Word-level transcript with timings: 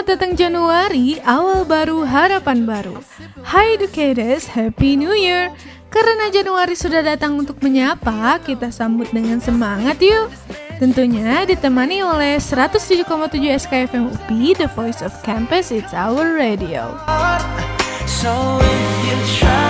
Selamat 0.00 0.16
datang 0.16 0.32
Januari, 0.32 1.20
awal 1.28 1.68
baru, 1.68 2.08
harapan 2.08 2.64
baru. 2.64 3.04
Hi 3.44 3.76
educators, 3.76 4.48
Happy 4.48 4.96
New 4.96 5.12
Year. 5.12 5.52
Karena 5.92 6.32
Januari 6.32 6.72
sudah 6.72 7.04
datang 7.04 7.36
untuk 7.36 7.60
menyapa, 7.60 8.40
kita 8.40 8.72
sambut 8.72 9.12
dengan 9.12 9.44
semangat 9.44 10.00
yuk. 10.00 10.32
Tentunya 10.80 11.44
ditemani 11.44 12.00
oleh 12.00 12.40
107,7 12.40 13.04
SKFM 13.44 14.08
UPI, 14.08 14.64
The 14.64 14.72
Voice 14.72 15.04
of 15.04 15.12
Campus, 15.20 15.68
It's 15.68 15.92
Our 15.92 16.32
Radio. 16.32 16.96
So 18.08 18.56
if 18.56 18.88
you're 19.04 19.26
trying 19.36 19.69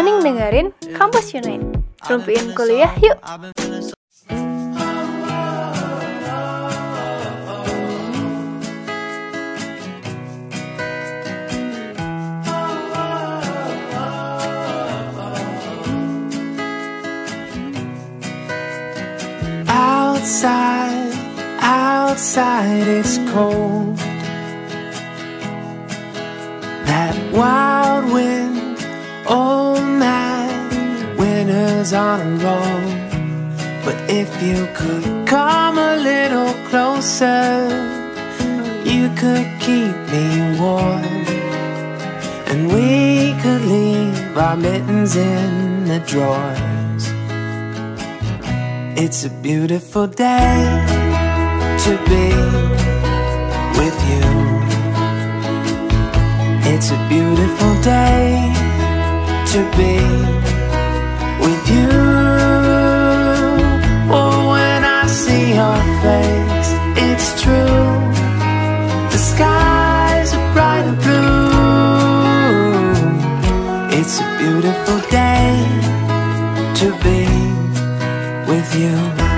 Mending 0.00 0.24
dengerin 0.24 0.72
Kampus 0.96 1.36
Unite. 1.36 1.76
Rumpiin 2.08 2.56
kuliah 2.56 2.88
yuk. 3.04 3.20
outside, 19.68 21.12
outside 21.60 22.88
it's 22.88 23.20
cold. 23.36 24.00
That 26.88 27.12
wild 27.36 28.08
wind, 28.08 28.69
oh 29.30 29.80
man, 29.80 31.16
winter's 31.16 31.92
on 31.92 32.20
a 32.20 32.30
roll. 32.44 33.00
But 33.84 33.96
if 34.10 34.30
you 34.42 34.66
could 34.74 35.26
come 35.26 35.78
a 35.78 35.96
little 35.96 36.52
closer, 36.68 37.68
you 38.84 39.08
could 39.20 39.48
keep 39.60 39.96
me 40.12 40.58
warm. 40.58 41.24
And 42.50 42.66
we 42.74 43.40
could 43.42 43.62
leave 43.62 44.36
our 44.36 44.56
mittens 44.56 45.14
in 45.14 45.84
the 45.84 46.00
drawers. 46.00 47.04
It's 49.02 49.24
a 49.24 49.30
beautiful 49.30 50.08
day 50.08 50.58
to 51.84 51.90
be 52.10 52.28
with 53.78 53.96
you. 54.10 54.26
It's 56.72 56.90
a 56.90 57.08
beautiful 57.08 57.72
day 57.82 58.59
to 59.52 59.58
be 59.76 59.96
with 61.42 61.62
you. 61.74 61.90
Oh, 64.12 64.50
when 64.52 64.84
I 64.84 65.06
see 65.08 65.54
your 65.60 65.80
face, 66.04 66.70
it's 67.04 67.28
true. 67.42 67.88
The 69.10 69.18
skies 69.18 70.34
are 70.34 70.52
bright 70.52 70.84
and 70.90 70.98
blue. 71.02 72.30
It's 73.98 74.20
a 74.20 74.28
beautiful 74.38 75.00
day 75.10 75.50
to 76.80 76.86
be 77.02 77.26
with 78.48 78.70
you. 78.76 79.29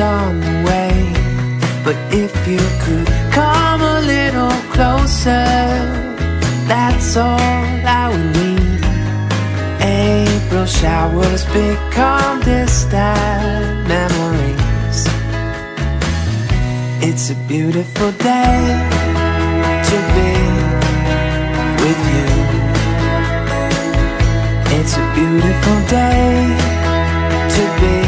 On 0.00 0.40
the 0.40 0.64
way. 0.66 1.12
But 1.84 1.96
if 2.10 2.32
you 2.48 2.58
could 2.82 3.06
come 3.30 3.80
a 3.80 4.00
little 4.00 4.56
closer, 4.72 5.46
that's 6.66 7.16
all 7.16 7.38
I 7.38 8.08
would 8.10 8.28
need. 8.36 8.82
April 9.80 10.66
showers 10.66 11.44
become 11.46 12.40
distant 12.40 13.86
memories. 13.86 14.98
It's 17.00 17.30
a 17.30 17.36
beautiful 17.46 18.10
day 18.12 18.58
to 19.88 19.96
be 20.14 20.32
with 21.82 22.00
you. 22.14 22.30
It's 24.76 24.96
a 24.96 25.06
beautiful 25.14 25.78
day 25.86 26.56
to 27.54 27.62
be 27.80 28.03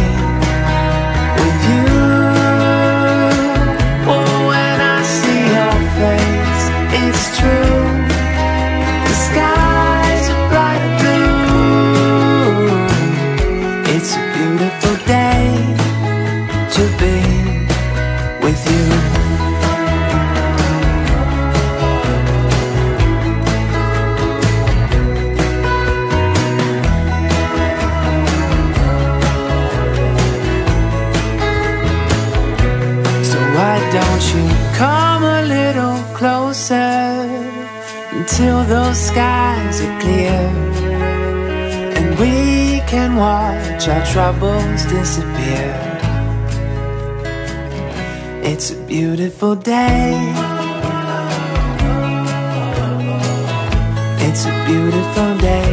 watch 43.86 43.96
our 43.96 44.06
troubles 44.12 44.84
disappear. 44.86 45.74
It's 48.42 48.70
a 48.70 48.76
beautiful 48.86 49.54
day. 49.54 50.32
It's 54.18 54.46
a 54.46 54.64
beautiful 54.66 55.38
day. 55.38 55.70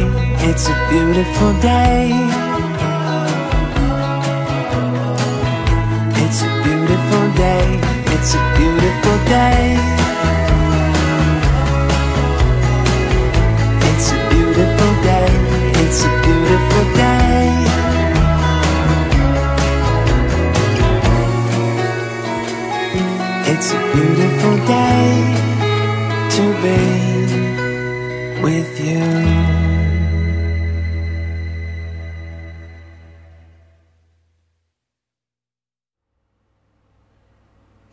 It's 0.48 0.68
a 0.68 0.88
beautiful 0.90 1.52
day. 1.60 2.10
It's 6.22 6.42
a 6.42 6.62
beautiful 6.64 7.32
day. 7.34 7.80
It's 8.14 8.34
a 8.34 8.52
beautiful 8.54 9.18
day. 9.26 9.76
It's 13.88 14.12
a 14.12 14.28
beautiful 14.30 14.92
day. 15.02 15.28
It's 15.82 16.04
a 16.04 16.10
beautiful 16.22 16.94
day. 16.96 17.13
It's 23.54 23.70
a 23.70 23.78
beautiful 23.94 24.56
day 24.66 25.06
to 26.34 26.44
be 26.58 26.82
with 28.42 28.72
you. 28.82 29.06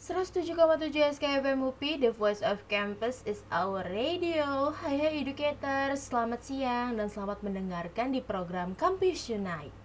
107,7 0.02 1.22
SKFM 1.22 1.62
UPI, 1.62 2.02
The 2.02 2.10
Voice 2.10 2.42
of 2.42 2.66
Campus 2.66 3.22
is 3.30 3.46
our 3.54 3.86
radio. 3.86 4.74
Hai 4.82 4.98
hai 4.98 5.22
educator, 5.22 5.94
selamat 5.94 6.42
siang 6.42 6.98
dan 6.98 7.06
selamat 7.06 7.46
mendengarkan 7.46 8.10
di 8.10 8.26
program 8.26 8.74
Campus 8.74 9.30
Unite. 9.30 9.78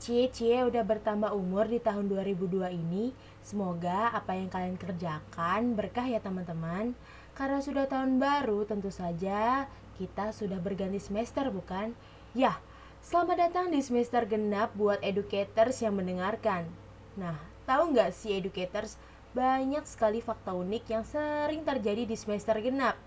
Cie-cie 0.00 0.64
udah 0.64 0.80
bertambah 0.80 1.36
umur 1.36 1.68
di 1.68 1.76
tahun 1.76 2.08
2002 2.08 2.72
ini 2.72 3.12
Semoga 3.40 4.12
apa 4.12 4.36
yang 4.36 4.52
kalian 4.52 4.76
kerjakan 4.76 5.74
berkah 5.74 6.04
ya 6.04 6.20
teman-teman 6.20 6.92
Karena 7.32 7.58
sudah 7.64 7.88
tahun 7.88 8.20
baru 8.20 8.68
tentu 8.68 8.92
saja 8.92 9.66
kita 9.96 10.32
sudah 10.32 10.56
berganti 10.60 10.96
semester 10.96 11.52
bukan? 11.52 11.92
Ya, 12.32 12.56
selamat 13.04 13.50
datang 13.50 13.66
di 13.68 13.80
semester 13.84 14.24
genap 14.24 14.72
buat 14.76 15.00
educators 15.04 15.80
yang 15.80 15.96
mendengarkan 15.96 16.68
Nah, 17.18 17.36
tahu 17.68 17.92
nggak 17.92 18.14
sih 18.14 18.38
educators 18.38 18.96
banyak 19.30 19.86
sekali 19.86 20.18
fakta 20.18 20.50
unik 20.50 20.84
yang 20.90 21.04
sering 21.06 21.62
terjadi 21.62 22.02
di 22.02 22.16
semester 22.18 22.58
genap. 22.58 22.98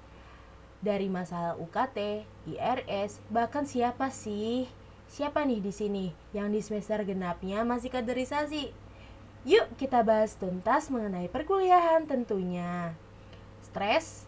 Dari 0.83 1.07
masalah 1.07 1.55
UKT, 1.59 2.27
IRS, 2.47 3.23
bahkan 3.31 3.63
siapa 3.63 4.11
sih? 4.11 4.67
Siapa 5.07 5.43
nih 5.43 5.59
di 5.59 5.71
sini 5.71 6.05
yang 6.31 6.51
di 6.51 6.59
semester 6.63 7.03
genapnya 7.03 7.63
masih 7.63 7.91
kaderisasi? 7.91 8.82
Yuk 9.43 9.75
kita 9.75 10.07
bahas 10.07 10.39
tuntas 10.39 10.87
mengenai 10.87 11.27
perkuliahan 11.27 12.07
tentunya. 12.07 12.95
stres? 13.59 14.23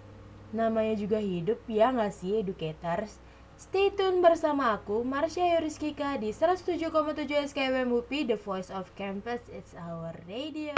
Namanya 0.52 0.92
juga 1.00 1.24
hidup 1.24 1.64
ya 1.72 1.88
nggak 1.96 2.12
sih 2.12 2.44
educators? 2.44 3.24
Stay 3.56 3.96
tune 3.96 4.20
bersama 4.20 4.76
aku, 4.76 5.08
Marsha 5.08 5.40
Yuriskika 5.40 6.20
di 6.20 6.36
107,7 6.36 6.92
SKWM 7.48 7.88
UPI, 7.96 8.36
The 8.36 8.36
Voice 8.36 8.68
of 8.68 8.92
Campus, 9.00 9.40
It's 9.48 9.72
Our 9.80 10.12
Radio. 10.28 10.76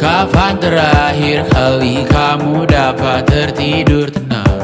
Kapan 0.00 0.56
terakhir 0.56 1.44
kali 1.52 2.08
kamu 2.08 2.64
dapat 2.64 3.28
tertidur 3.28 4.08
tenang? 4.08 4.61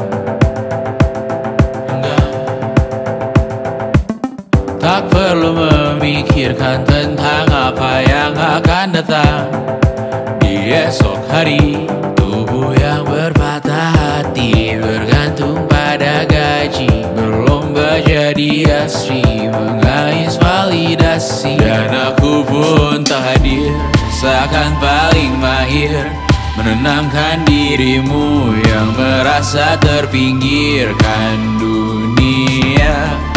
Memikirkan 6.49 6.81
tentang 6.81 7.45
apa 7.53 7.91
yang 8.01 8.33
akan 8.33 8.87
datang. 8.89 9.45
Di 10.41 10.73
esok 10.73 11.21
hari 11.29 11.85
Tubuh 12.17 12.73
yang 12.73 13.05
berpatah 13.05 13.93
hati 13.93 14.73
Bergantung 14.81 15.69
pada 15.69 16.25
gaji. 16.25 17.05
Berlomba 17.13 18.01
jadi 18.01 18.65
asri 18.81 19.45
Mengais 19.45 20.41
validasi. 20.41 21.61
Dan 21.61 21.93
aku 21.93 22.41
pun 22.41 23.05
tak 23.05 23.37
hadir 23.37 23.69
Seakan 24.17 24.73
paling 24.81 25.37
mahir. 25.37 26.09
Menenangkan 26.57 27.45
dirimu 27.45 28.57
Yang 28.65 28.89
merasa 28.97 29.77
terpinggirkan 29.77 31.61
dunia 31.61 33.28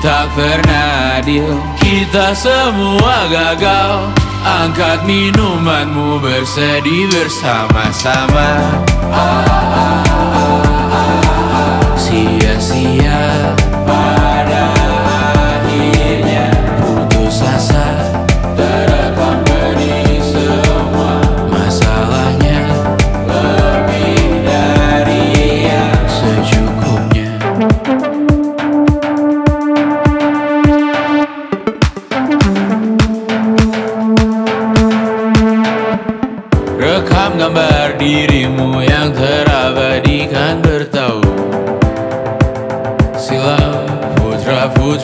Tak 0.00 0.32
pernah 0.32 1.20
adil. 1.20 1.60
Kita 1.76 2.32
semua 2.32 3.28
gagal. 3.28 4.08
Angkat 4.40 5.04
minumanmu 5.04 6.24
bersedih 6.24 7.04
bersama-sama. 7.12 8.80
Ah, 9.12 9.44
ah, 9.44 9.60
ah, 9.76 10.40
ah, 10.40 11.20
ah. 11.52 11.80
Sia-sia 12.00 12.89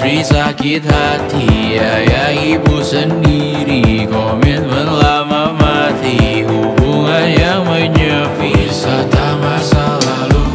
putri 0.07 0.23
sakit 0.23 0.87
hati 0.87 1.83
Ayah 1.83 2.31
ibu 2.31 2.79
sendiri. 2.79 4.07
Komitmen 4.07 4.87
lama 4.87 5.51
mati 5.51 6.47
Hubungan 6.47 7.27
yang 7.35 7.67
menyepi. 7.67 8.55
Wisata 8.55 9.35
masa 9.43 9.99
lalu 9.99 10.47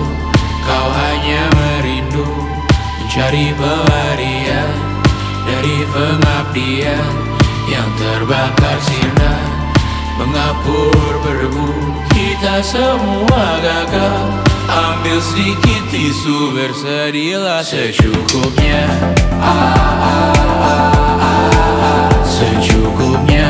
Kau 0.63 0.87
hanya 0.95 1.43
merindu. 1.51 2.23
Mencari 3.03 3.51
pelarian 3.59 4.71
Dari 5.43 5.77
pengabdian 5.91 7.11
Yang 7.67 7.89
terbakar 7.99 8.77
sinar. 8.87 9.43
Mengapur 10.15 11.11
berdebu 11.27 11.67
Kita 12.15 12.63
semua 12.63 13.59
gagal 13.59 14.50
Ambil 14.69 15.17
sedikit 15.23 15.81
tisu 15.89 16.53
Bersedihlah 16.53 17.65
secukupnya 17.65 18.85
Ah, 19.41 19.49
ah, 19.49 20.33
ah, 20.61 21.17
ah, 21.17 21.81
ah. 21.81 22.09
Secukupnya 22.21 23.47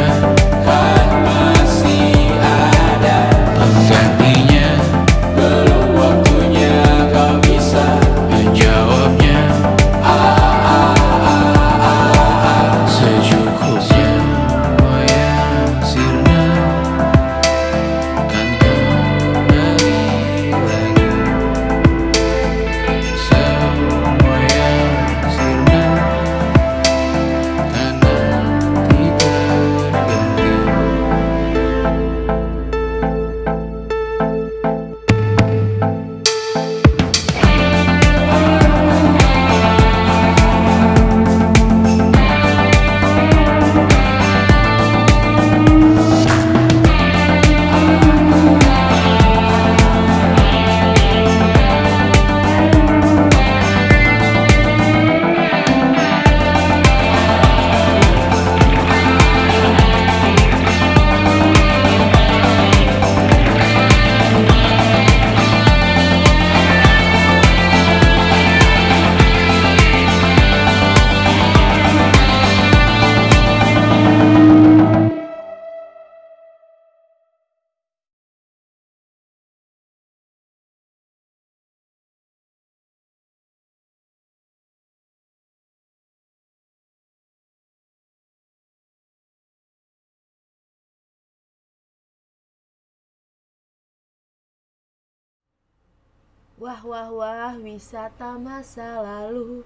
Wah 96.62 96.78
wah 96.86 97.10
wah 97.10 97.58
wisata 97.58 98.38
masa 98.38 99.02
lalu 99.02 99.66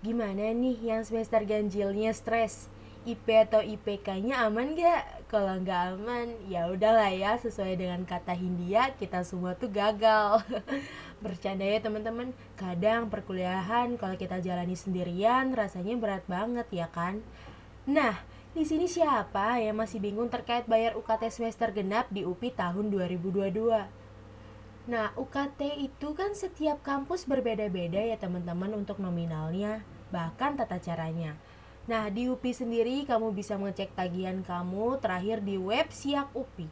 Gimana 0.00 0.56
nih 0.56 0.72
yang 0.80 1.04
semester 1.04 1.44
ganjilnya 1.44 2.16
stres? 2.16 2.72
IP 3.04 3.28
atau 3.28 3.60
IPK-nya 3.60 4.48
aman 4.48 4.72
gak? 4.72 5.28
Kalau 5.28 5.60
nggak 5.60 6.00
aman, 6.00 6.32
ya 6.48 6.72
udahlah 6.72 7.12
ya 7.12 7.36
sesuai 7.36 7.76
dengan 7.76 8.08
kata 8.08 8.32
Hindia 8.32 8.96
kita 8.96 9.20
semua 9.20 9.52
tuh 9.52 9.68
gagal. 9.68 10.40
Bercanda 11.24 11.68
ya 11.68 11.76
teman-teman. 11.84 12.32
Kadang 12.56 13.12
perkuliahan 13.12 14.00
kalau 14.00 14.16
kita 14.16 14.40
jalani 14.40 14.80
sendirian 14.80 15.52
rasanya 15.52 15.92
berat 16.00 16.24
banget 16.24 16.64
ya 16.72 16.88
kan? 16.88 17.20
Nah, 17.84 18.16
di 18.56 18.64
sini 18.64 18.88
siapa 18.88 19.60
yang 19.60 19.76
masih 19.76 20.00
bingung 20.00 20.32
terkait 20.32 20.64
bayar 20.64 20.96
UKT 20.96 21.28
semester 21.28 21.68
genap 21.68 22.08
di 22.08 22.24
UPI 22.24 22.56
tahun 22.56 22.88
2022? 22.88 23.99
Nah, 24.88 25.12
UKT 25.12 25.76
itu 25.76 26.16
kan 26.16 26.32
setiap 26.32 26.80
kampus 26.80 27.28
berbeda-beda 27.28 28.00
ya 28.00 28.16
teman-teman 28.16 28.72
untuk 28.72 28.96
nominalnya, 28.96 29.84
bahkan 30.08 30.56
tata 30.56 30.80
caranya. 30.80 31.36
Nah, 31.84 32.08
di 32.08 32.30
UPI 32.30 32.52
sendiri 32.54 32.96
kamu 33.04 33.34
bisa 33.36 33.60
mengecek 33.60 33.92
tagihan 33.92 34.40
kamu 34.40 35.02
terakhir 35.02 35.44
di 35.44 35.60
web 35.60 35.90
Siak 35.92 36.32
UPI. 36.32 36.68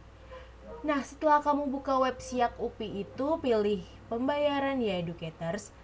Nah, 0.87 1.03
setelah 1.03 1.43
kamu 1.43 1.69
buka 1.75 1.99
web 1.99 2.17
Siak 2.23 2.55
UPI 2.57 3.03
itu, 3.03 3.29
pilih 3.43 3.83
pembayaran 4.07 4.79
ya 4.79 5.01
educators. 5.03 5.75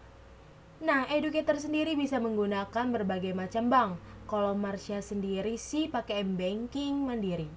Nah, 0.85 1.09
educator 1.11 1.57
sendiri 1.57 1.97
bisa 1.97 2.21
menggunakan 2.21 2.93
berbagai 2.93 3.33
macam 3.33 3.73
bank. 3.73 3.93
Kalau 4.25 4.57
Marsha 4.57 5.05
sendiri 5.05 5.57
sih 5.61 5.89
pakai 5.89 6.25
M-Banking 6.25 7.05
mandiri. 7.05 7.49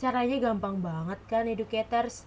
Caranya 0.00 0.38
gampang 0.40 0.80
banget 0.80 1.20
kan 1.28 1.46
educators? 1.46 2.24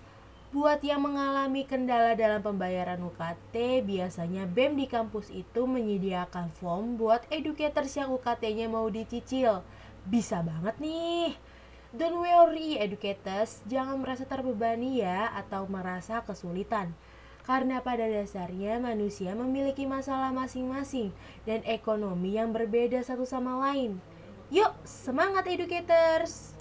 Buat 0.53 0.85
yang 0.85 1.01
mengalami 1.01 1.65
kendala 1.65 2.13
dalam 2.13 2.37
pembayaran 2.45 3.01
UKT, 3.01 3.81
biasanya 3.89 4.45
BEM 4.45 4.77
di 4.77 4.85
kampus 4.85 5.33
itu 5.33 5.65
menyediakan 5.65 6.53
form 6.53 6.93
buat 6.93 7.25
educators 7.33 7.89
yang 7.97 8.13
UKT-nya 8.13 8.69
mau 8.69 8.85
dicicil. 8.85 9.65
Bisa 10.05 10.45
banget 10.45 10.77
nih. 10.77 11.33
Don't 11.89 12.21
worry 12.21 12.77
educators, 12.77 13.65
jangan 13.65 13.97
merasa 13.97 14.29
terbebani 14.29 15.01
ya 15.01 15.33
atau 15.33 15.65
merasa 15.65 16.21
kesulitan. 16.21 16.93
Karena 17.49 17.81
pada 17.81 18.05
dasarnya 18.05 18.77
manusia 18.77 19.33
memiliki 19.33 19.89
masalah 19.89 20.29
masing-masing 20.29 21.17
dan 21.49 21.65
ekonomi 21.65 22.37
yang 22.37 22.53
berbeda 22.53 23.01
satu 23.01 23.25
sama 23.25 23.57
lain. 23.57 23.97
Yuk, 24.53 24.69
semangat 24.85 25.49
educators! 25.49 26.53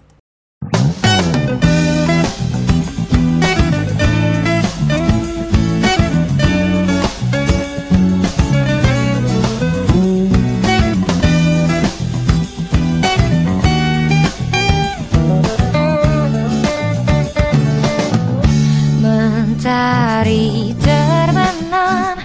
Mentari 19.53 20.73
terbenam 20.81 22.17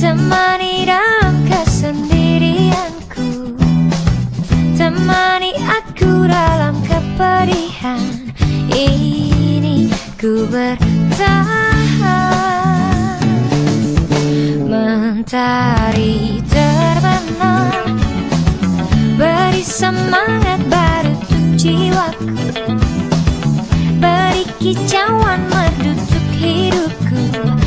Temani 0.00 0.88
dalam 0.88 1.44
kesendirianku. 1.44 3.52
Temani 4.80 5.52
aku 5.60 6.24
dalam 6.24 6.80
kepedihan. 6.88 8.32
Ini 8.72 9.92
ku 10.16 10.48
bertahan. 10.48 10.80
Mentari 14.64 16.40
terbenam 16.48 18.00
Beri 19.20 19.60
semangat 19.60 20.64
baru 20.64 21.12
untuk 21.12 21.60
jiwaku 21.60 22.80
kicauan 24.60 25.40
merdu 25.50 25.92
hidupku 26.40 27.59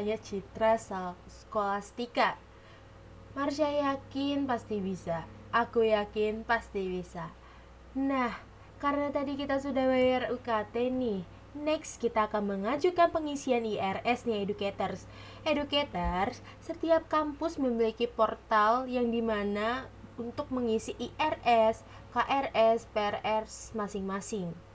katanya 0.00 0.16
Citra 0.24 0.80
Skolastika. 1.28 2.40
Marsha 3.36 3.68
yakin 3.68 4.48
pasti 4.48 4.80
bisa. 4.80 5.28
Aku 5.52 5.84
yakin 5.84 6.40
pasti 6.48 6.88
bisa. 6.88 7.28
Nah, 7.92 8.32
karena 8.80 9.12
tadi 9.12 9.36
kita 9.36 9.60
sudah 9.60 9.84
bayar 9.84 10.32
UKT 10.32 10.88
nih. 10.88 11.20
Next 11.52 12.00
kita 12.00 12.32
akan 12.32 12.48
mengajukan 12.48 13.12
pengisian 13.12 13.68
IRS 13.68 14.24
nih 14.24 14.48
educators. 14.48 15.04
Educators, 15.44 16.40
setiap 16.64 17.04
kampus 17.12 17.60
memiliki 17.60 18.08
portal 18.08 18.88
yang 18.88 19.12
di 19.12 19.20
mana 19.20 19.84
untuk 20.16 20.48
mengisi 20.48 20.96
IRS, 20.96 21.84
KRS, 22.16 22.88
PRS 22.96 23.76
masing-masing. 23.76 24.69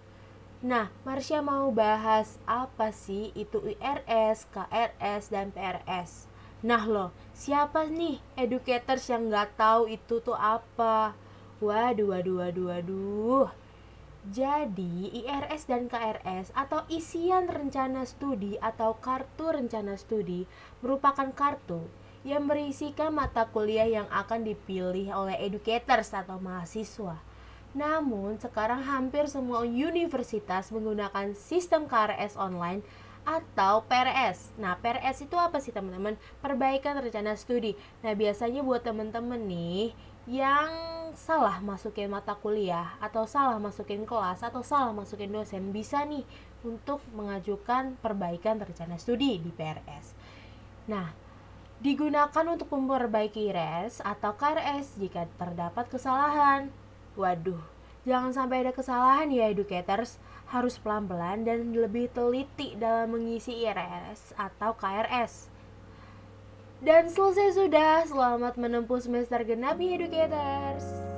Nah, 0.64 0.88
Marsha 1.04 1.44
mau 1.44 1.68
bahas 1.76 2.40
apa 2.48 2.96
sih 2.96 3.36
itu 3.36 3.60
IRS, 3.60 4.48
KRS, 4.54 5.28
dan 5.28 5.52
PRS. 5.52 6.32
Nah 6.64 6.88
loh, 6.88 7.12
siapa 7.36 7.86
nih 7.92 8.24
educators 8.40 9.12
yang 9.12 9.28
nggak 9.28 9.60
tahu 9.60 9.92
itu 9.92 10.24
tuh 10.24 10.38
apa? 10.38 11.14
Waduh, 11.60 12.16
waduh, 12.16 12.36
waduh, 12.40 12.66
waduh. 12.72 13.48
Jadi, 14.26 15.14
IRS 15.22 15.70
dan 15.70 15.86
KRS 15.86 16.50
atau 16.58 16.82
isian 16.90 17.46
rencana 17.46 18.02
studi 18.10 18.58
atau 18.58 18.98
kartu 18.98 19.54
rencana 19.54 19.94
studi 20.02 20.50
merupakan 20.82 21.30
kartu 21.30 21.86
yang 22.26 22.50
berisikan 22.50 23.14
mata 23.14 23.46
kuliah 23.54 23.86
yang 23.86 24.10
akan 24.10 24.42
dipilih 24.42 25.14
oleh 25.14 25.38
educators 25.38 26.10
atau 26.10 26.42
mahasiswa. 26.42 27.22
Namun, 27.76 28.40
sekarang 28.40 28.88
hampir 28.88 29.28
semua 29.28 29.68
universitas 29.68 30.72
menggunakan 30.72 31.36
sistem 31.36 31.92
KRS 31.92 32.40
online 32.40 32.80
atau 33.28 33.84
PRS. 33.84 34.56
Nah, 34.56 34.80
PRS 34.80 35.28
itu 35.28 35.36
apa 35.36 35.60
sih 35.60 35.76
teman-teman? 35.76 36.16
Perbaikan 36.40 36.96
rencana 36.96 37.36
studi. 37.36 37.76
Nah, 38.00 38.16
biasanya 38.16 38.64
buat 38.64 38.80
teman-teman 38.80 39.44
nih 39.44 39.92
yang 40.26 40.72
salah 41.20 41.60
masukin 41.60 42.10
mata 42.10 42.34
kuliah 42.34 42.96
atau 42.98 43.28
salah 43.28 43.60
masukin 43.60 44.08
kelas 44.08 44.42
atau 44.42 44.64
salah 44.66 44.96
masukin 44.96 45.30
dosen 45.30 45.70
bisa 45.70 46.02
nih 46.02 46.26
untuk 46.66 47.04
mengajukan 47.14 48.00
perbaikan 48.00 48.58
rencana 48.58 48.96
studi 48.98 49.38
di 49.38 49.52
PRS. 49.52 50.16
Nah, 50.88 51.14
digunakan 51.84 52.46
untuk 52.48 52.72
memperbaiki 52.72 53.52
RES 53.52 54.00
atau 54.00 54.34
KRS 54.34 54.96
jika 54.98 55.28
terdapat 55.38 55.92
kesalahan 55.92 56.72
Waduh, 57.16 57.64
jangan 58.04 58.36
sampai 58.36 58.68
ada 58.68 58.76
kesalahan 58.76 59.32
ya 59.32 59.48
educators. 59.48 60.20
Harus 60.52 60.78
pelan-pelan 60.78 61.48
dan 61.48 61.74
lebih 61.74 62.12
teliti 62.14 62.78
dalam 62.78 63.16
mengisi 63.16 63.66
IRS 63.66 64.36
atau 64.38 64.78
KRS. 64.78 65.50
Dan 66.84 67.10
selesai 67.10 67.56
sudah, 67.56 68.06
selamat 68.06 68.60
menempuh 68.60 69.00
semester 69.02 69.42
genap 69.42 69.80
ya 69.80 69.96
educators. 69.96 71.15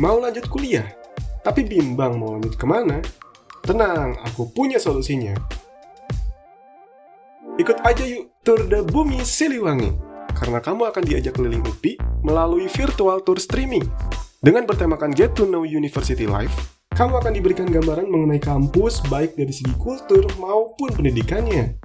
mau 0.00 0.16
lanjut 0.16 0.48
kuliah, 0.48 0.88
tapi 1.44 1.60
bimbang 1.60 2.16
mau 2.16 2.32
lanjut 2.32 2.56
ke 2.56 2.64
mana? 2.64 3.04
Tenang, 3.60 4.16
aku 4.24 4.48
punya 4.48 4.80
solusinya. 4.80 5.36
Ikut 7.60 7.76
aja 7.84 8.00
yuk 8.08 8.32
Tour 8.40 8.64
de 8.64 8.80
Bumi 8.80 9.20
Siliwangi, 9.20 9.92
karena 10.32 10.64
kamu 10.64 10.88
akan 10.88 11.04
diajak 11.04 11.36
keliling 11.36 11.60
UPI 11.60 12.00
melalui 12.24 12.64
virtual 12.72 13.20
tour 13.20 13.36
streaming. 13.36 13.84
Dengan 14.40 14.64
bertemakan 14.64 15.12
Get 15.12 15.36
to 15.36 15.44
Know 15.44 15.68
University 15.68 16.24
Life, 16.24 16.80
kamu 16.96 17.20
akan 17.20 17.36
diberikan 17.36 17.68
gambaran 17.68 18.08
mengenai 18.08 18.40
kampus 18.40 19.04
baik 19.12 19.36
dari 19.36 19.52
segi 19.52 19.76
kultur 19.76 20.24
maupun 20.40 20.96
pendidikannya. 20.96 21.76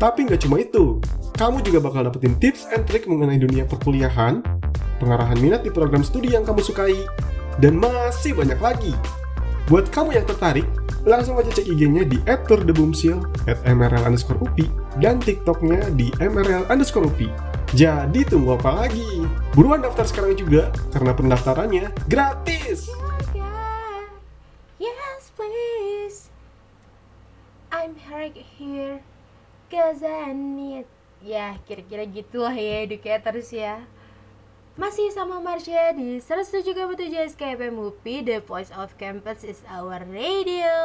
Tapi 0.00 0.24
nggak 0.24 0.40
cuma 0.48 0.64
itu, 0.64 1.04
kamu 1.36 1.60
juga 1.60 1.84
bakal 1.84 2.08
dapetin 2.08 2.32
tips 2.40 2.64
and 2.72 2.88
trick 2.88 3.04
mengenai 3.04 3.36
dunia 3.36 3.68
perkuliahan, 3.68 4.40
pengarahan 5.04 5.36
minat 5.36 5.60
di 5.60 5.68
program 5.68 6.00
studi 6.00 6.32
yang 6.32 6.48
kamu 6.48 6.64
sukai, 6.64 6.96
dan 7.58 7.78
masih 7.78 8.34
banyak 8.34 8.58
lagi. 8.58 8.94
Buat 9.68 9.92
kamu 9.92 10.16
yang 10.16 10.24
tertarik, 10.24 10.64
langsung 11.04 11.36
aja 11.36 11.52
cek 11.52 11.68
IG-nya 11.68 12.08
di 12.08 12.16
@turdebumsil, 12.24 13.20
at 13.44 13.60
mrl 13.68 14.00
underscore 14.00 14.40
upi, 14.40 14.64
dan 14.96 15.20
TikToknya 15.20 15.92
di 15.92 16.08
mrl 16.16 16.64
underscore 16.72 17.04
upi. 17.04 17.28
Jadi 17.76 18.24
tunggu 18.24 18.56
apa 18.56 18.72
lagi? 18.72 19.28
Buruan 19.52 19.84
daftar 19.84 20.08
sekarang 20.08 20.40
juga, 20.40 20.72
karena 20.88 21.12
pendaftarannya 21.12 21.92
gratis! 22.08 22.88
Yes, 24.80 25.28
please. 25.36 26.32
I'm 27.68 28.00
Herrick 28.08 28.40
here, 28.56 29.04
cause 29.68 30.00
I 30.00 30.32
need... 30.32 30.88
Ya, 31.18 31.58
kira-kira 31.66 32.06
gitulah 32.08 32.54
ya 32.54 32.88
educators 32.88 33.52
ya. 33.52 33.84
Masih 34.78 35.10
sama 35.10 35.42
Marsha 35.42 35.90
di 35.90 36.22
107,7 36.22 37.10
SKP 37.34 37.66
MUPI, 37.74 38.22
The 38.22 38.38
Voice 38.38 38.70
of 38.70 38.94
Campus 38.94 39.42
is 39.42 39.58
our 39.66 40.06
radio. 40.06 40.78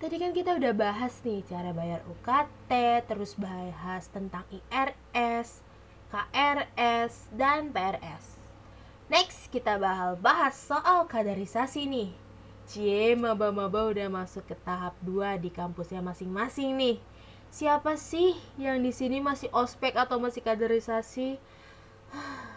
Tadi 0.00 0.16
kan 0.16 0.32
kita 0.32 0.56
udah 0.56 0.72
bahas 0.72 1.12
nih 1.28 1.44
cara 1.44 1.76
bayar 1.76 2.00
UKT, 2.08 2.72
terus 3.04 3.36
bahas 3.36 4.08
tentang 4.08 4.48
IRS, 4.48 5.60
KRS, 6.08 7.28
dan 7.36 7.68
PRS. 7.68 8.40
Next, 9.12 9.52
kita 9.52 9.76
bakal 9.76 10.16
bahas 10.16 10.56
soal 10.56 11.04
kaderisasi 11.04 11.84
nih. 11.84 12.16
Cie, 12.64 13.12
maba-maba 13.12 13.92
udah 13.92 14.08
masuk 14.08 14.48
ke 14.48 14.56
tahap 14.64 14.96
2 15.04 15.36
di 15.36 15.52
kampusnya 15.52 16.00
masing-masing 16.00 16.80
nih. 16.80 16.96
Siapa 17.52 18.00
sih 18.00 18.32
yang 18.56 18.80
di 18.80 18.88
sini 18.88 19.20
masih 19.20 19.52
ospek 19.52 20.00
atau 20.00 20.16
masih 20.16 20.40
kaderisasi? 20.40 21.36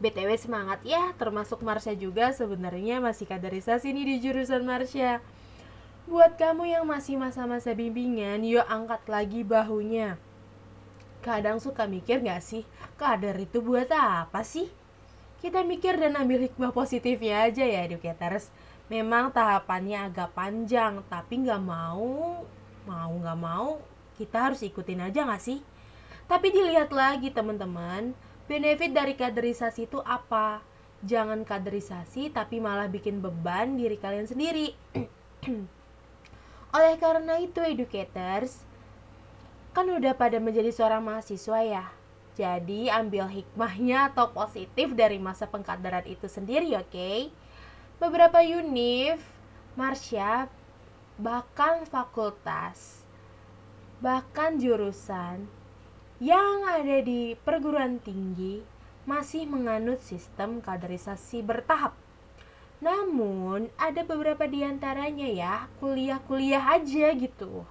BTW 0.00 0.32
semangat 0.40 0.80
ya, 0.80 1.12
termasuk 1.20 1.60
Marsha 1.60 1.92
juga 1.92 2.32
sebenarnya 2.32 3.04
masih 3.04 3.28
kaderisasi 3.28 3.92
nih 3.92 4.04
di 4.08 4.16
jurusan 4.24 4.64
Marsha. 4.64 5.20
Buat 6.08 6.40
kamu 6.40 6.72
yang 6.72 6.88
masih 6.88 7.20
masa-masa 7.20 7.76
bimbingan, 7.76 8.40
yuk 8.40 8.64
angkat 8.64 9.04
lagi 9.06 9.44
bahunya. 9.44 10.16
Kadang 11.20 11.60
suka 11.60 11.84
mikir 11.84 12.24
gak 12.24 12.40
sih, 12.40 12.64
kader 12.96 13.36
itu 13.44 13.60
buat 13.60 13.92
apa 13.92 14.40
sih? 14.40 14.72
Kita 15.44 15.60
mikir 15.68 16.00
dan 16.00 16.16
ambil 16.16 16.48
hikmah 16.48 16.72
positifnya 16.72 17.48
aja 17.48 17.64
ya 17.64 17.84
educators. 17.84 18.48
Memang 18.88 19.28
tahapannya 19.32 20.08
agak 20.08 20.32
panjang, 20.32 21.04
tapi 21.12 21.44
nggak 21.44 21.62
mau, 21.62 22.42
mau 22.88 23.12
nggak 23.20 23.38
mau, 23.38 23.78
kita 24.16 24.50
harus 24.50 24.64
ikutin 24.64 25.12
aja 25.12 25.28
nggak 25.28 25.44
sih? 25.44 25.60
Tapi 26.26 26.50
dilihat 26.50 26.88
lagi 26.90 27.30
teman-teman, 27.30 28.16
benefit 28.50 28.90
dari 28.90 29.14
kaderisasi 29.14 29.86
itu 29.86 30.02
apa? 30.02 30.58
Jangan 31.06 31.46
kaderisasi 31.46 32.34
tapi 32.34 32.58
malah 32.58 32.90
bikin 32.90 33.22
beban 33.22 33.78
diri 33.78 33.94
kalian 33.94 34.26
sendiri. 34.26 34.74
Oleh 36.76 36.94
karena 36.98 37.38
itu 37.38 37.62
educators, 37.62 38.66
kan 39.70 39.86
udah 39.86 40.18
pada 40.18 40.42
menjadi 40.42 40.74
seorang 40.74 40.98
mahasiswa 40.98 41.62
ya. 41.62 41.86
Jadi 42.34 42.90
ambil 42.90 43.30
hikmahnya 43.30 44.10
atau 44.10 44.34
positif 44.34 44.98
dari 44.98 45.22
masa 45.22 45.46
pengkaderan 45.46 46.06
itu 46.10 46.26
sendiri, 46.26 46.74
oke? 46.74 47.30
Beberapa 48.02 48.42
univ, 48.42 49.22
Marsha, 49.78 50.50
bahkan 51.18 51.86
fakultas, 51.86 53.06
bahkan 54.02 54.58
jurusan 54.58 55.59
yang 56.20 56.68
ada 56.68 57.00
di 57.00 57.32
perguruan 57.32 57.96
tinggi 57.96 58.60
masih 59.08 59.48
menganut 59.48 60.04
sistem 60.04 60.60
kaderisasi 60.60 61.40
bertahap. 61.40 61.96
Namun, 62.84 63.72
ada 63.80 64.04
beberapa 64.04 64.44
di 64.44 64.60
antaranya 64.60 65.28
ya, 65.28 65.54
kuliah-kuliah 65.80 66.76
aja 66.76 67.12
gitu. 67.16 67.64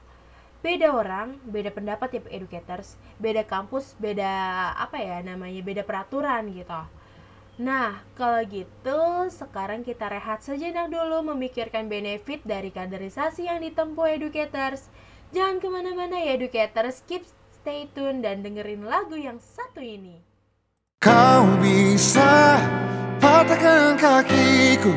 Beda 0.66 0.92
orang, 0.92 1.38
beda 1.46 1.72
pendapat 1.72 2.20
ya 2.20 2.22
educators, 2.42 2.98
beda 3.22 3.46
kampus, 3.46 3.94
beda 4.02 4.28
apa 4.76 4.98
ya 4.98 5.22
namanya, 5.22 5.62
beda 5.62 5.86
peraturan 5.86 6.50
gitu. 6.52 6.82
Nah, 7.62 8.02
kalau 8.18 8.42
gitu 8.50 9.30
sekarang 9.32 9.86
kita 9.86 10.10
rehat 10.10 10.42
sejenak 10.42 10.90
dulu 10.90 11.32
memikirkan 11.32 11.86
benefit 11.86 12.42
dari 12.44 12.74
kaderisasi 12.74 13.46
yang 13.46 13.62
ditempuh 13.62 14.20
educators. 14.20 14.90
Jangan 15.32 15.62
ke 15.62 15.68
mana-mana 15.70 16.18
ya 16.18 16.36
educators, 16.36 17.06
keep 17.06 17.24
stay 17.60 17.91
tune 17.91 18.24
dan 18.24 18.39
dengerin 18.39 18.88
lagu 18.88 19.19
yang 19.19 19.36
satu 19.36 19.84
ini. 19.84 20.24
Kau 21.04 21.43
bisa 21.60 22.56
patahkan 23.19 24.00
kakiku 24.00 24.95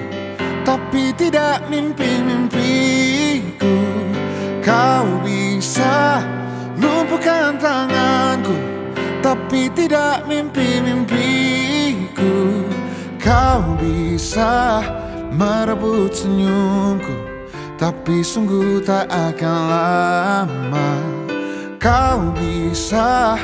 Tapi 0.63 1.11
tidak 1.19 1.67
mimpi-mimpiku. 1.67 3.75
Kau 4.63 5.07
bisa 5.27 6.23
lumpuhkan 6.79 7.59
tanganku 7.59 8.55
Tapi 9.23 9.67
tidak 9.75 10.23
mimpi-mimpiku. 10.31 12.35
Kau 13.19 13.75
bisa 13.79 14.83
merebut 15.35 16.15
senyumku 16.15 17.15
Tapi 17.79 18.23
sungguh 18.23 18.83
tak 18.83 19.07
akan 19.11 19.59
lama 19.71 21.22
Kau 21.83 22.31
bisa 22.39 23.35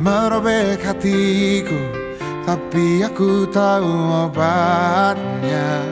merobek 0.00 0.80
hatiku 0.80 1.76
Tapi 2.48 3.04
aku 3.04 3.44
tahu 3.52 3.92
obatnya. 4.32 5.84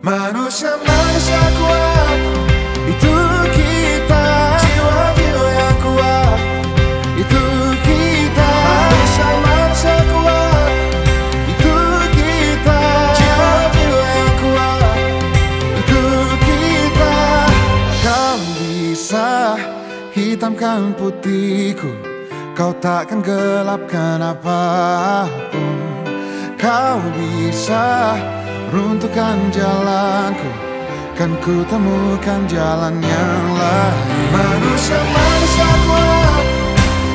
Manusia-manusia 0.00 1.42
kuat 1.60 1.95
hitamkan 20.76 20.92
putihku 20.92 21.92
Kau 22.56 22.72
takkan 22.80 23.20
gelapkan 23.20 24.16
apa 24.20 25.28
pun. 25.52 25.76
Kau 26.56 27.00
bisa 27.16 28.16
runtuhkan 28.72 29.36
jalanku 29.52 30.50
Kan 31.16 31.32
ku 31.40 31.64
temukan 31.64 32.44
jalan 32.44 33.00
yang 33.00 33.44
lain. 33.56 34.28
Manusia-manusia 34.36 35.70
kuat 35.88 36.44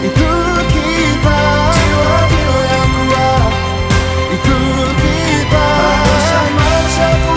Itu 0.10 0.32
kita. 0.74 1.42
Jiwa-jiwa 1.78 2.60
yang 2.66 2.90
kuat 2.98 3.52
Itu 4.34 4.58
kita. 4.98 5.66
Manusia-manusia 5.78 7.10
kuat 7.14 7.31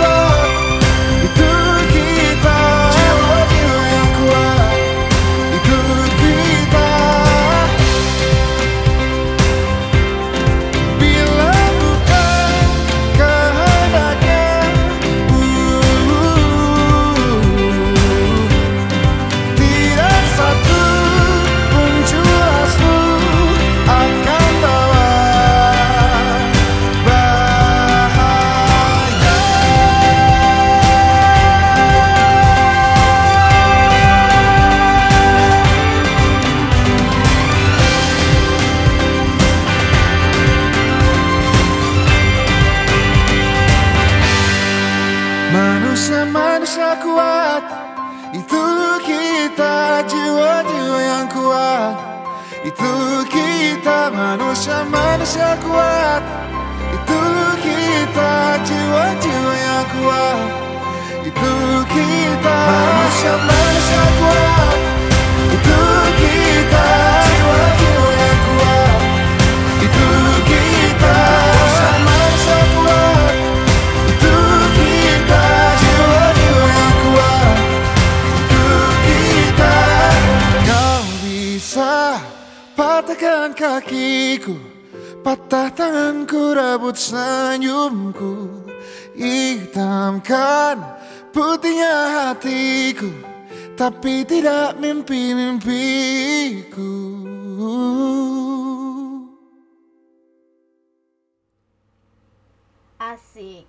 Asik. 102.98 103.62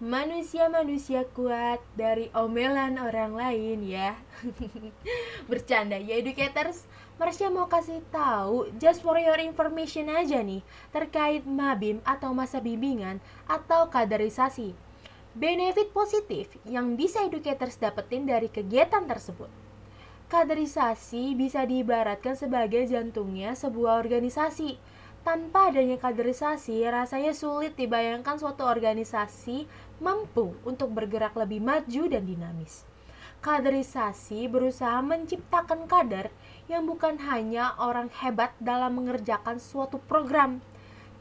Manusia-manusia 0.00 1.28
kuat 1.36 1.84
dari 1.92 2.32
omelan 2.32 2.96
orang 2.96 3.36
lain 3.36 3.84
ya. 3.84 4.16
Bercanda 5.52 6.00
ya 6.00 6.16
educators. 6.16 6.88
Marsha 7.20 7.52
mau 7.52 7.68
kasih 7.68 8.00
tahu 8.08 8.72
just 8.80 9.04
for 9.04 9.20
your 9.20 9.36
information 9.36 10.08
aja 10.08 10.40
nih 10.40 10.64
terkait 10.96 11.44
mabim 11.44 12.00
atau 12.08 12.32
masa 12.32 12.56
bimbingan 12.60 13.20
atau 13.44 13.92
kaderisasi. 13.92 14.72
Benefit 15.36 15.92
positif 15.92 16.56
yang 16.64 16.96
bisa 16.96 17.20
educators 17.24 17.76
dapetin 17.76 18.24
dari 18.24 18.48
kegiatan 18.48 19.04
tersebut. 19.04 19.65
Kaderisasi 20.26 21.38
bisa 21.38 21.62
diibaratkan 21.62 22.34
sebagai 22.34 22.82
jantungnya 22.90 23.54
sebuah 23.54 24.02
organisasi. 24.02 24.74
Tanpa 25.22 25.70
adanya 25.70 26.02
kaderisasi, 26.02 26.82
rasanya 26.82 27.30
sulit 27.30 27.78
dibayangkan 27.78 28.34
suatu 28.34 28.66
organisasi 28.66 29.70
mampu 30.02 30.58
untuk 30.66 30.90
bergerak 30.90 31.38
lebih 31.38 31.62
maju 31.62 32.02
dan 32.10 32.26
dinamis. 32.26 32.82
Kaderisasi 33.38 34.50
berusaha 34.50 34.98
menciptakan 34.98 35.86
kader 35.86 36.34
yang 36.66 36.90
bukan 36.90 37.22
hanya 37.22 37.78
orang 37.78 38.10
hebat 38.18 38.50
dalam 38.58 38.98
mengerjakan 38.98 39.62
suatu 39.62 40.02
program, 40.10 40.58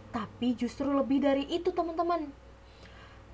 tapi 0.10 0.58
justru 0.58 0.90
lebih 0.90 1.22
dari 1.22 1.46
itu, 1.46 1.70
teman-teman. 1.70 2.45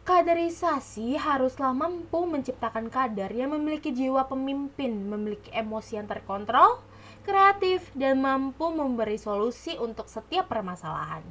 Kaderisasi 0.01 1.13
haruslah 1.13 1.77
mampu 1.77 2.25
menciptakan 2.25 2.89
kader 2.89 3.29
yang 3.37 3.53
memiliki 3.53 3.93
jiwa 3.93 4.25
pemimpin, 4.25 4.89
memiliki 4.89 5.53
emosi 5.53 6.01
yang 6.01 6.09
terkontrol, 6.09 6.81
kreatif, 7.21 7.85
dan 7.93 8.17
mampu 8.17 8.73
memberi 8.73 9.21
solusi 9.21 9.77
untuk 9.77 10.09
setiap 10.09 10.49
permasalahan. 10.49 11.21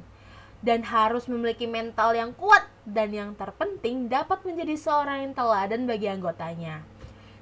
Dan 0.63 0.87
harus 0.87 1.27
memiliki 1.27 1.67
mental 1.67 2.15
yang 2.15 2.31
kuat 2.31 2.63
dan 2.87 3.11
yang 3.11 3.35
terpenting 3.35 4.07
dapat 4.07 4.39
menjadi 4.47 4.79
seorang 4.79 5.27
yang 5.27 5.35
teladan 5.35 5.83
bagi 5.83 6.07
anggotanya. 6.07 6.87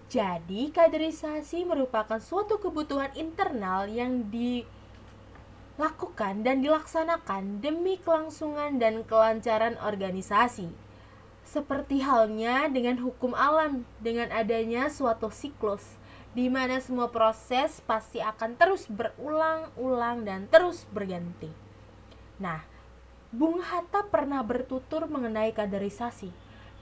Jadi, 0.09 0.73
kaderisasi 0.73 1.61
merupakan 1.61 2.17
suatu 2.17 2.57
kebutuhan 2.57 3.13
internal 3.13 3.85
yang 3.85 4.33
dilakukan 4.33 4.81
dan 6.41 6.65
dilaksanakan 6.65 7.61
demi 7.61 8.01
kelangsungan 8.01 8.81
dan 8.81 9.05
kelancaran 9.05 9.77
organisasi. 9.77 10.88
Seperti 11.49 12.05
halnya 12.05 12.69
dengan 12.69 13.01
hukum 13.01 13.33
alam, 13.33 13.81
dengan 13.97 14.29
adanya 14.29 14.85
suatu 14.85 15.33
siklus, 15.33 15.81
di 16.37 16.45
mana 16.45 16.77
semua 16.77 17.09
proses 17.09 17.81
pasti 17.89 18.21
akan 18.21 18.53
terus 18.53 18.85
berulang-ulang 18.85 20.29
dan 20.29 20.45
terus 20.45 20.85
berganti. 20.93 21.49
Nah, 22.37 22.61
Bung 23.33 23.65
Hatta 23.65 24.05
pernah 24.05 24.45
bertutur 24.45 25.09
mengenai 25.09 25.49
kaderisasi, 25.49 26.29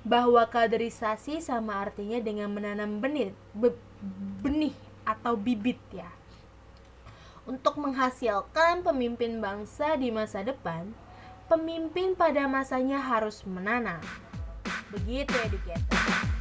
bahwa 0.04 0.44
kaderisasi 0.44 1.40
sama 1.40 1.80
artinya 1.88 2.20
dengan 2.20 2.52
menanam 2.52 3.00
benih, 3.00 3.32
be- 3.56 3.80
benih 4.44 4.76
atau 5.08 5.40
bibit 5.40 5.80
ya. 5.96 6.12
Untuk 7.48 7.80
menghasilkan 7.80 8.84
pemimpin 8.84 9.40
bangsa 9.40 9.96
di 9.96 10.12
masa 10.12 10.44
depan, 10.44 10.92
pemimpin 11.48 12.20
pada 12.20 12.44
masanya 12.52 13.00
harus 13.00 13.48
menanam. 13.48 14.04
Begitu 14.92 15.34
educator. 15.46 16.37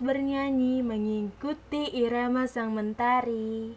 Bernyanyi 0.00 0.80
Mengikuti 0.80 1.92
irama 1.92 2.48
sang 2.48 2.72
mentari. 2.72 3.76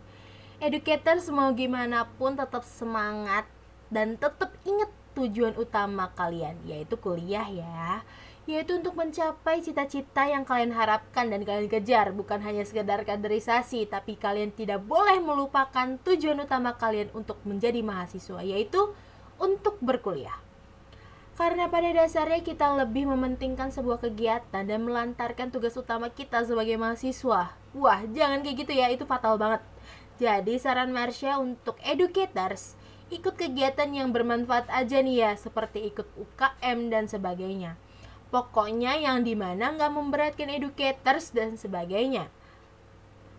Educator 0.64 1.20
mau 1.36 1.52
gimana 1.52 2.08
pun 2.16 2.40
tetap 2.40 2.64
semangat 2.64 3.44
Dan 3.92 4.16
tetap 4.16 4.56
ingat 4.64 4.90
tujuan 5.14 5.54
utama 5.60 6.10
kalian 6.16 6.56
Yaitu 6.64 6.96
kuliah 6.98 7.46
ya. 7.46 8.02
Yaitu 8.48 8.80
untuk 8.80 8.96
mencapai 9.00 9.64
cita-cita 9.64 10.28
yang 10.28 10.44
kalian 10.44 10.76
harapkan 10.76 11.32
dan 11.32 11.44
kalian 11.48 11.72
kejar. 11.72 12.12
Bukan 12.12 12.44
hanya 12.44 12.64
sekedar 12.64 13.04
kaderisasi 13.04 13.88
tapi 13.88 14.16
kalian 14.16 14.56
tidak 14.56 14.84
boleh 14.84 15.20
melupakan 15.20 16.00
tujuan 16.04 16.44
utama 16.44 16.76
kalian 16.76 17.12
untuk 17.16 17.40
menjadi 17.48 17.80
mahasiswa 17.80 18.44
yaitu 18.44 18.92
untuk 19.40 19.80
berkuliah 19.80 20.40
karena 21.34 21.66
pada 21.70 21.90
dasarnya 21.90 22.46
kita 22.46 22.78
lebih 22.78 23.10
mementingkan 23.10 23.74
sebuah 23.74 24.02
kegiatan 24.04 24.64
dan 24.66 24.80
melantarkan 24.86 25.50
tugas 25.50 25.74
utama 25.74 26.10
kita 26.14 26.46
sebagai 26.46 26.78
mahasiswa 26.78 27.54
wah 27.74 28.00
jangan 28.14 28.46
kayak 28.46 28.68
gitu 28.68 28.74
ya 28.78 28.90
itu 28.94 29.04
fatal 29.04 29.42
banget 29.42 29.62
jadi 30.22 30.54
saran 30.62 30.94
Marsha 30.94 31.42
untuk 31.42 31.80
educators 31.82 32.78
ikut 33.10 33.34
kegiatan 33.38 33.90
yang 33.90 34.10
bermanfaat 34.14 34.70
aja 34.70 35.02
nih 35.02 35.26
ya 35.26 35.32
seperti 35.38 35.90
ikut 35.90 36.06
UKM 36.18 36.94
dan 36.94 37.10
sebagainya 37.10 37.78
Pokoknya 38.34 38.98
yang 38.98 39.22
di 39.22 39.38
mana 39.38 39.78
nggak 39.78 39.94
memberatkan 39.94 40.50
educators 40.50 41.30
dan 41.30 41.54
sebagainya. 41.54 42.34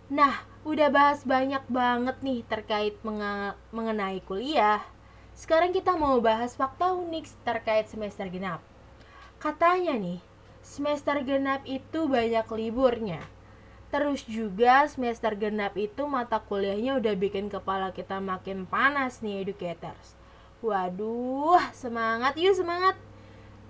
Nah, 0.06 0.46
udah 0.62 0.86
bahas 0.94 1.26
banyak 1.26 1.66
banget 1.66 2.22
nih 2.22 2.46
terkait 2.46 2.94
mengenai 3.74 4.22
kuliah. 4.22 4.86
Sekarang 5.34 5.74
kita 5.74 5.98
mau 5.98 6.22
bahas 6.22 6.54
fakta 6.54 6.94
unik 6.94 7.26
terkait 7.42 7.90
semester 7.90 8.30
genap. 8.30 8.62
Katanya 9.42 9.98
nih, 9.98 10.22
semester 10.62 11.20
genap 11.26 11.66
itu 11.66 12.06
banyak 12.06 12.46
liburnya. 12.54 13.20
Terus 13.90 14.26
juga 14.26 14.86
semester 14.90 15.34
genap 15.38 15.78
itu 15.78 16.06
mata 16.06 16.38
kuliahnya 16.42 16.98
udah 16.98 17.14
bikin 17.14 17.46
kepala 17.46 17.90
kita 17.94 18.18
makin 18.18 18.66
panas 18.66 19.22
nih 19.22 19.42
educators. 19.46 20.18
Waduh, 20.62 21.62
semangat 21.70 22.34
yuk 22.38 22.58
semangat. 22.58 22.98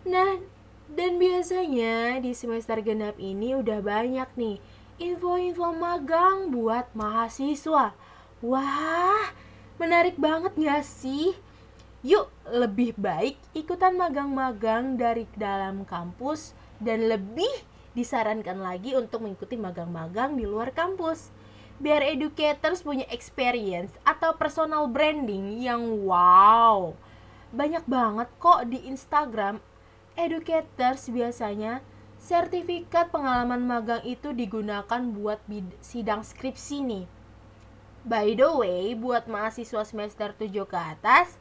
Nah, 0.05 0.41
dan 0.89 1.17
biasanya 1.17 2.21
di 2.21 2.37
semester 2.37 2.81
genap 2.85 3.17
ini 3.17 3.57
udah 3.57 3.81
banyak 3.81 4.29
nih 4.37 4.61
info-info 5.01 5.75
magang 5.75 6.53
buat 6.53 6.93
mahasiswa. 6.93 7.97
Wah, 8.45 9.27
menarik 9.81 10.21
banget 10.21 10.53
gak 10.55 10.85
sih? 10.85 11.35
Yuk, 12.05 12.29
lebih 12.53 12.93
baik 13.01 13.41
ikutan 13.57 13.97
magang-magang 13.97 15.01
dari 15.01 15.25
dalam 15.41 15.89
kampus 15.89 16.53
dan 16.77 17.09
lebih 17.09 17.49
disarankan 17.97 18.61
lagi 18.61 18.93
untuk 18.93 19.25
mengikuti 19.25 19.57
magang-magang 19.57 20.37
di 20.37 20.45
luar 20.45 20.77
kampus. 20.77 21.33
Biar 21.81 22.05
educators 22.05 22.85
punya 22.85 23.09
experience 23.09 23.97
atau 24.05 24.37
personal 24.37 24.85
branding 24.85 25.65
yang 25.65 26.05
wow. 26.05 26.93
Banyak 27.57 27.89
banget 27.89 28.29
kok 28.37 28.69
di 28.69 28.85
Instagram 28.85 29.65
educators 30.13 31.09
biasanya 31.09 31.81
sertifikat 32.21 33.09
pengalaman 33.09 33.65
magang 33.65 34.05
itu 34.05 34.37
digunakan 34.37 35.01
buat 35.17 35.41
sidang 35.81 36.21
skripsi 36.21 36.85
nih. 36.85 37.07
By 38.05 38.37
the 38.37 38.53
way, 38.53 38.93
buat 38.93 39.25
mahasiswa 39.25 39.81
semester 39.81 40.37
7 40.37 40.53
ke 40.69 40.77
atas, 40.77 41.41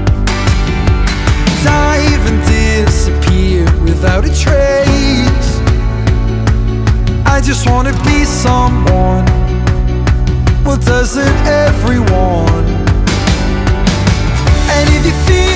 Dive 1.63 2.25
and 2.31 2.41
disappear 2.47 3.65
without 3.83 4.25
a 4.25 4.29
trace. 4.29 5.51
I 7.25 7.39
just 7.43 7.69
wanna 7.69 7.93
be 8.03 8.25
someone. 8.25 9.25
Well, 10.65 10.77
doesn't 10.77 11.37
everyone? 11.47 12.65
And 14.75 14.89
if 14.95 15.05
you 15.05 15.15
feel 15.27 15.50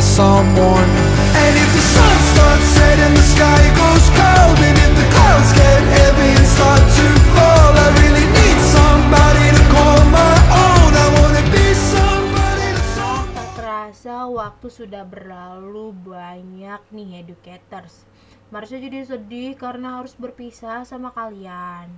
to 0.00 0.06
someone. 0.06 0.90
And 1.36 1.54
if 1.60 1.70
the 1.76 1.84
sun 1.84 2.16
starts 2.32 2.68
setting, 2.72 3.12
the 3.12 3.26
sky 3.36 3.62
goes 3.76 4.06
cold. 4.16 4.56
And 4.56 4.78
if 4.80 4.92
the 4.96 5.06
clouds 5.12 5.52
get 5.52 5.80
heavy 5.92 6.30
and 6.40 6.48
start 6.48 6.80
to 6.80 7.06
fall 7.36 7.72
I 7.76 7.86
really 8.00 8.24
need 8.32 8.58
somebody 8.72 9.46
to 9.52 9.62
call 9.68 10.00
my 10.08 10.36
own. 10.56 10.90
I 10.96 11.06
wanna 11.20 11.44
be 11.52 11.66
somebody 11.76 12.68
to 12.72 12.84
someone 12.96 13.48
terasa 13.52 14.24
waktu 14.24 14.66
sudah 14.72 15.04
berlalu 15.04 15.92
banyak 15.92 16.80
nih 16.96 17.20
educators. 17.20 18.08
Marsha 18.48 18.80
jadi 18.80 19.04
sedih 19.04 19.52
karena 19.52 20.00
harus 20.00 20.16
berpisah 20.16 20.88
sama 20.88 21.12
kalian. 21.12 21.92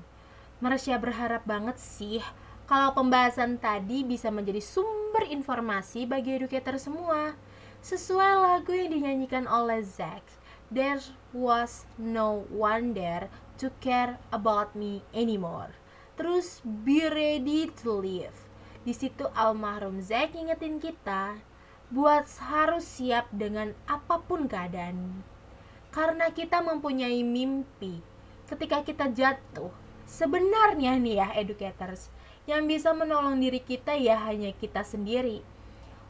Marsha 0.58 0.98
berharap 0.98 1.46
banget 1.46 1.78
sih 1.78 2.18
kalau 2.66 2.98
pembahasan 2.98 3.62
tadi 3.62 4.02
bisa 4.02 4.26
menjadi 4.34 4.58
sumber 4.58 5.30
informasi 5.30 6.02
bagi 6.02 6.34
educator 6.34 6.82
semua 6.82 7.38
sesuai 7.82 8.38
lagu 8.38 8.70
yang 8.70 8.94
dinyanyikan 8.94 9.50
oleh 9.50 9.82
Zack. 9.82 10.22
There 10.70 11.02
was 11.34 11.84
no 11.98 12.46
one 12.48 12.94
there 12.94 13.26
to 13.58 13.74
care 13.82 14.22
about 14.30 14.78
me 14.78 15.02
anymore. 15.10 15.74
Terus 16.14 16.62
be 16.62 17.02
ready 17.10 17.74
to 17.82 17.90
live. 17.98 18.46
Di 18.86 18.94
situ 18.94 19.26
almarhum 19.34 19.98
Zack 19.98 20.38
ngingetin 20.38 20.78
kita 20.78 21.42
buat 21.90 22.24
harus 22.38 22.86
siap 22.86 23.26
dengan 23.34 23.74
apa 23.90 24.22
pun 24.22 24.46
keadaan. 24.46 25.26
Karena 25.90 26.30
kita 26.30 26.62
mempunyai 26.62 27.20
mimpi. 27.26 27.98
Ketika 28.46 28.86
kita 28.86 29.10
jatuh, 29.10 29.74
sebenarnya 30.06 30.96
nih 31.02 31.18
ya 31.18 31.28
educators, 31.34 32.14
yang 32.46 32.64
bisa 32.70 32.94
menolong 32.94 33.42
diri 33.42 33.58
kita 33.58 33.98
ya 33.98 34.22
hanya 34.22 34.54
kita 34.54 34.86
sendiri 34.86 35.42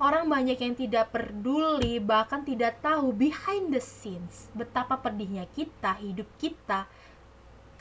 Orang 0.01 0.31
banyak 0.33 0.57
yang 0.57 0.75
tidak 0.79 1.13
peduli, 1.13 2.01
bahkan 2.01 2.47
tidak 2.47 2.81
tahu 2.81 3.13
behind 3.13 3.73
the 3.75 3.83
scenes 3.83 4.49
betapa 4.57 4.99
pedihnya 5.01 5.45
kita, 5.53 5.99
hidup 6.01 6.29
kita. 6.41 6.89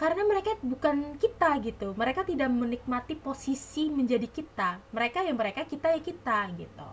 Karena 0.01 0.25
mereka 0.25 0.57
bukan 0.65 1.15
kita 1.21 1.61
gitu. 1.61 1.93
Mereka 1.93 2.25
tidak 2.25 2.49
menikmati 2.49 3.13
posisi 3.13 3.85
menjadi 3.93 4.25
kita. 4.25 4.81
Mereka 4.89 5.21
yang 5.21 5.37
mereka, 5.37 5.61
kita 5.61 5.93
ya 5.93 6.01
kita 6.01 6.49
gitu. 6.57 6.89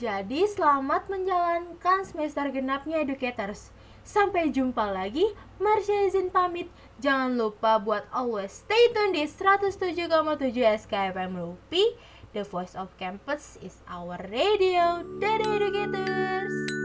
Jadi 0.00 0.44
selamat 0.48 1.08
menjalankan 1.12 2.04
semester 2.04 2.48
genapnya 2.52 3.00
educators. 3.00 3.72
Sampai 4.00 4.48
jumpa 4.48 4.88
lagi. 4.88 5.28
Marsha 5.60 6.08
izin 6.08 6.32
pamit. 6.32 6.72
Jangan 7.00 7.36
lupa 7.36 7.80
buat 7.80 8.04
always 8.12 8.64
stay 8.64 8.92
tune 8.92 9.16
di 9.16 9.24
107,7 9.24 10.08
SKFM 10.56 11.32
Lupi 11.36 11.84
The 12.32 12.44
voice 12.44 12.78
of 12.78 12.94
campus 12.94 13.58
is 13.58 13.82
our 13.90 14.14
radio. 14.30 15.02
Dadah 15.18 15.50
educators! 15.50 16.79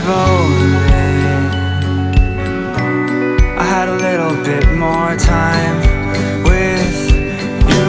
if 0.00 0.08
only 0.08 0.80
I 3.60 3.64
had 3.74 3.88
a 3.88 3.96
little 4.06 4.36
bit 4.44 4.64
more 4.78 5.12
time 5.16 5.76
with 6.48 6.94
you. 7.68 7.88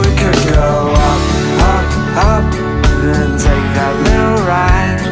We 0.00 0.10
could 0.20 0.40
go 0.56 0.72
up, 1.10 1.22
up, 1.72 1.88
up 2.32 2.46
Then 3.04 3.30
take 3.36 3.66
that 3.78 3.94
little 4.08 4.40
ride. 4.48 5.04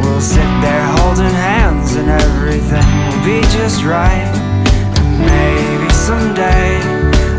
We'll 0.00 0.20
sit 0.20 0.50
there 0.64 0.86
holding 0.98 1.36
hands 1.50 1.94
and 1.94 2.08
everything 2.10 2.88
will 3.06 3.24
be 3.24 3.40
just 3.58 3.84
right. 3.84 4.30
And 4.98 5.10
maybe 5.34 5.88
someday 5.92 6.82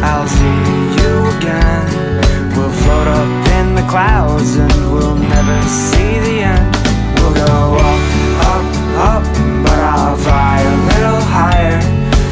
I'll 0.07 0.29
see 0.39 0.59
you 0.99 1.13
again. 1.35 1.85
We'll 2.55 2.75
float 2.83 3.07
up 3.07 3.47
in 3.59 3.75
the 3.75 3.85
clouds 3.89 4.55
and 4.55 4.73
we'll 4.93 5.15
never 5.15 5.61
see 5.67 6.19
the 6.27 6.37
end. 6.53 6.62
Go 7.45 7.75
up, 7.75 8.01
up, 8.53 8.65
up, 9.11 9.23
but 9.65 9.79
I'll 9.79 10.15
fly 10.15 10.61
a 10.61 10.77
little 10.91 11.21
higher. 11.27 11.81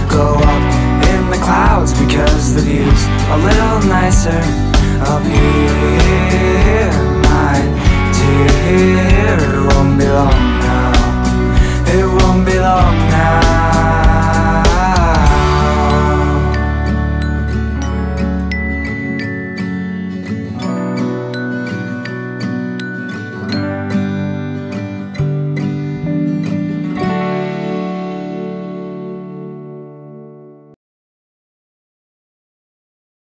Go 0.10 0.36
up 0.36 0.64
in 1.12 1.30
the 1.30 1.38
clouds 1.44 1.92
because 2.00 2.56
the 2.56 2.62
view's 2.62 3.04
a 3.30 3.38
little 3.38 3.90
nicer. 3.90 4.42
Up 5.12 5.24
here, 5.24 6.94
my 7.28 7.60
dear, 8.16 9.36
it 9.36 9.74
won't 9.74 10.00
be 10.00 10.08
long 10.08 10.60
now. 10.60 11.01